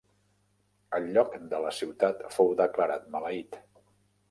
[0.99, 3.63] El lloc de la ciutat fou declarat maleït.